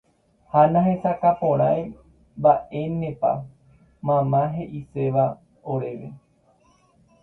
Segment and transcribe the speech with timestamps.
[0.53, 1.79] Ha nahesakãporãi
[2.39, 3.31] mba'énepa
[4.07, 5.25] mama he'iséva
[5.77, 6.09] oréve.